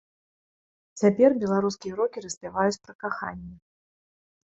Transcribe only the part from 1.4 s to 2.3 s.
беларускія рокеры